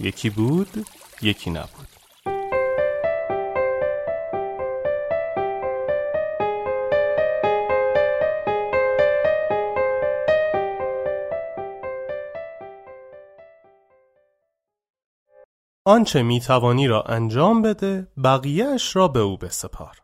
[0.00, 0.86] یکی بود
[1.22, 1.88] یکی نبود.
[15.84, 19.96] آنچه می توانی را انجام بده بقیهش را به او بسپار.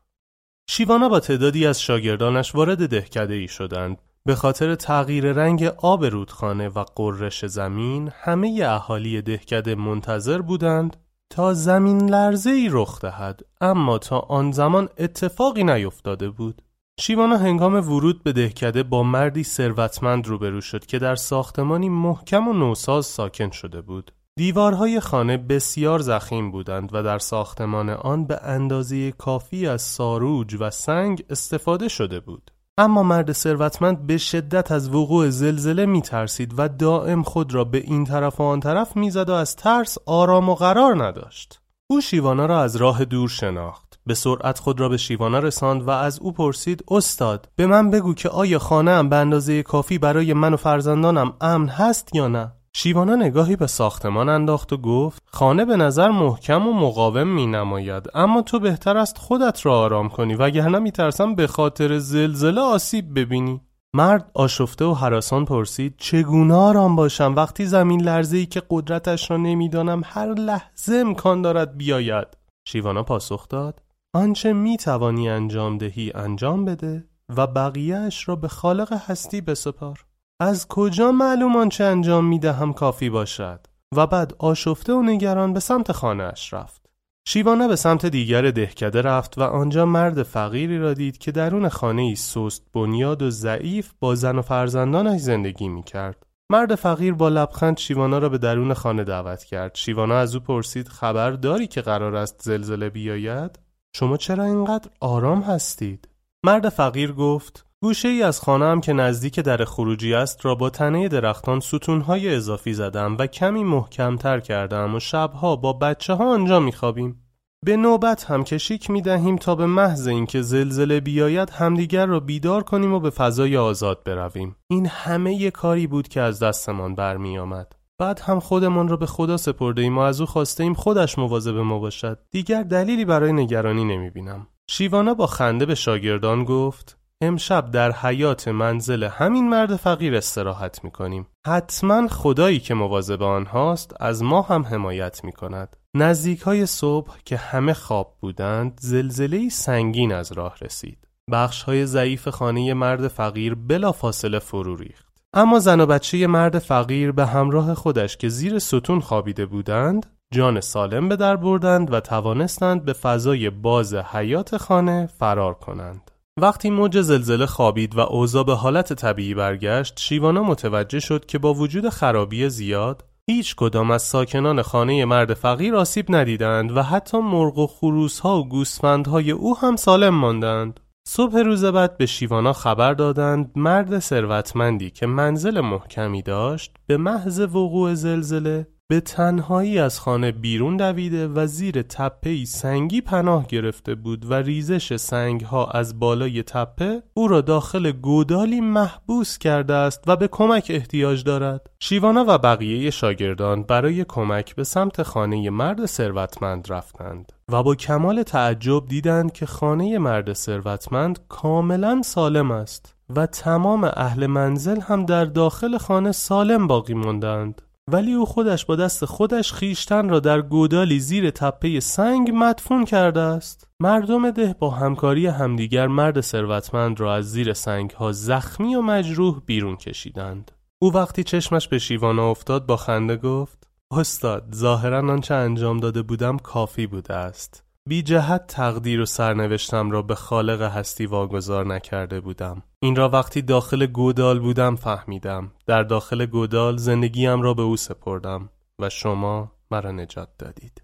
[0.71, 4.04] شیوانا با تعدادی از شاگردانش وارد دهکده ای شدند.
[4.27, 10.97] به خاطر تغییر رنگ آب رودخانه و قررش زمین همه اهالی دهکده منتظر بودند
[11.31, 16.63] تا زمین لرزه ای رخ دهد اما تا آن زمان اتفاقی نیفتاده بود.
[17.01, 22.53] شیوانا هنگام ورود به دهکده با مردی ثروتمند روبرو شد که در ساختمانی محکم و
[22.53, 24.13] نوساز ساکن شده بود.
[24.37, 30.71] دیوارهای خانه بسیار زخیم بودند و در ساختمان آن به اندازه کافی از ساروج و
[30.71, 32.51] سنگ استفاده شده بود.
[32.79, 37.79] اما مرد ثروتمند به شدت از وقوع زلزله می ترسید و دائم خود را به
[37.79, 41.61] این طرف و آن طرف می‌زد و از ترس آرام و قرار نداشت.
[41.91, 44.01] او شیوانا را از راه دور شناخت.
[44.07, 48.15] به سرعت خود را به شیوانا رساند و از او پرسید استاد به من بگو
[48.15, 53.17] که آیا خانه به اندازه کافی برای من و فرزندانم امن هست یا نه؟ شیوانا
[53.17, 58.43] نگاهی به ساختمان انداخت و گفت خانه به نظر محکم و مقاوم می نماید اما
[58.43, 63.61] تو بهتر است خودت را آرام کنی وگرنه می ترسم به خاطر زلزله آسیب ببینی.
[63.95, 69.37] مرد آشفته و حراسان پرسید چگونه آرام باشم؟ وقتی زمین لرزه ای که قدرتش را
[69.37, 72.29] نمی‌دانم هر لحظه امکان دارد بیاید.
[72.69, 73.83] شیوانا پاسخ داد
[74.15, 77.05] آنچه می توانی انجام دهی انجام بده
[77.37, 80.04] و بقیهش را به خالق هستی بسپار.
[80.41, 83.61] از کجا معلوم آنچه انجام می دهم کافی باشد
[83.97, 86.85] و بعد آشفته و نگران به سمت خانهاش رفت
[87.29, 92.03] شیوانه به سمت دیگر دهکده رفت و آنجا مرد فقیری را دید که درون خانه
[92.03, 96.27] ای سست بنیاد و ضعیف با زن و فرزندانش زندگی می کرد.
[96.51, 99.75] مرد فقیر با لبخند شیوانا را به درون خانه دعوت کرد.
[99.75, 103.59] شیوانا از او پرسید خبر داری که قرار است زلزله بیاید؟
[103.97, 106.09] شما چرا اینقدر آرام هستید؟
[106.45, 111.09] مرد فقیر گفت گوشه ای از خانه که نزدیک در خروجی است را با تنه
[111.09, 117.23] درختان ستونهای اضافی زدم و کمی محکمتر کردم و شبها با بچه ها آنجا میخوابیم.
[117.65, 122.63] به نوبت هم کشیک می دهیم تا به محض اینکه زلزله بیاید همدیگر را بیدار
[122.63, 124.57] کنیم و به فضای آزاد برویم.
[124.69, 127.73] این همه ی کاری بود که از دستمان برمی آمد.
[127.99, 131.57] بعد هم خودمان را به خدا سپرده ایم و از او خواسته ایم خودش مواظب
[131.57, 132.19] ما باشد.
[132.31, 134.47] دیگر دلیلی برای نگرانی نمی بینم.
[134.71, 140.91] شیوانا با خنده به شاگردان گفت امشب در حیات منزل همین مرد فقیر استراحت می
[140.91, 141.27] کنیم.
[141.47, 145.77] حتما خدایی که مواظب آنهاست از ما هم حمایت می کند.
[145.97, 150.99] نزدیک های صبح که همه خواب بودند زلزله سنگین از راه رسید.
[151.31, 155.15] بخش های ضعیف خانه مرد فقیر بلا فاصله فرو ریخت.
[155.35, 160.61] اما زن و بچه مرد فقیر به همراه خودش که زیر ستون خوابیده بودند جان
[160.61, 166.11] سالم به در بردند و توانستند به فضای باز حیات خانه فرار کنند.
[166.41, 171.55] وقتی موج زلزله خوابید و اوضاع به حالت طبیعی برگشت، شیوانا متوجه شد که با
[171.55, 177.59] وجود خرابی زیاد، هیچ کدام از ساکنان خانه مرد فقیر آسیب ندیدند و حتی مرغ
[177.59, 180.81] و خروس ها و گوسفندهای او هم سالم ماندند.
[181.09, 187.41] صبح روز بعد به شیوانا خبر دادند مرد ثروتمندی که منزل محکمی داشت به محض
[187.41, 194.31] وقوع زلزله به تنهایی از خانه بیرون دویده و زیر تپه سنگی پناه گرفته بود
[194.31, 200.17] و ریزش سنگ ها از بالای تپه او را داخل گودالی محبوس کرده است و
[200.17, 201.71] به کمک احتیاج دارد.
[201.79, 208.23] شیوانا و بقیه شاگردان برای کمک به سمت خانه مرد ثروتمند رفتند و با کمال
[208.23, 215.25] تعجب دیدند که خانه مرد ثروتمند کاملا سالم است و تمام اهل منزل هم در
[215.25, 217.63] داخل خانه سالم باقی ماندند.
[217.93, 223.21] ولی او خودش با دست خودش خیشتن را در گودالی زیر تپه سنگ مدفون کرده
[223.21, 223.69] است.
[223.81, 229.41] مردم ده با همکاری همدیگر مرد ثروتمند را از زیر سنگ ها زخمی و مجروح
[229.47, 230.53] بیرون کشیدند.
[230.83, 236.39] او وقتی چشمش به شیوانا افتاد با خنده گفت استاد ظاهرا آنچه انجام داده بودم
[236.39, 237.65] کافی بوده است.
[237.89, 242.63] بی جهت تقدیر و سرنوشتم را به خالق هستی واگذار نکرده بودم.
[242.85, 245.53] این را وقتی داخل گودال بودم فهمیدم.
[245.67, 248.49] در داخل گودال زندگیم را به او سپردم
[248.79, 250.84] و شما مرا نجات دادید.